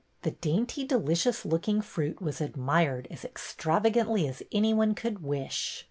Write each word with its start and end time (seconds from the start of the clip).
The 0.23 0.31
dainty, 0.31 0.83
delicious 0.83 1.45
looking 1.45 1.79
fruit 1.79 2.19
was 2.19 2.41
admired 2.41 3.07
as 3.11 3.23
extravagantly 3.23 4.27
as 4.27 4.41
any 4.51 4.73
one 4.73 4.95
could 4.95 5.21
wish. 5.21 5.79